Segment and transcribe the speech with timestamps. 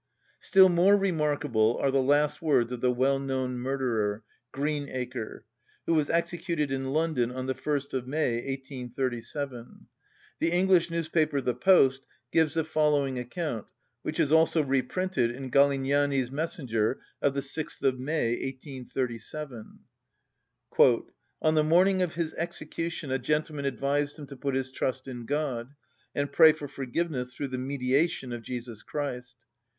[0.39, 5.45] Still more remarkable are the last words of the well‐known murderer, Greenacre,
[5.85, 9.85] who was executed in London on the 1st of May 1837.
[10.39, 12.01] The English newspaper the Post
[12.31, 13.67] gives the following account,
[14.01, 19.81] which is also reprinted in Galignani's Messenger of the 6th of May 1837:
[20.79, 25.27] "On the morning of his execution a gentleman advised him to put his trust in
[25.27, 25.75] God,
[26.15, 29.35] and pray for forgiveness through the mediation of Jesus Christ.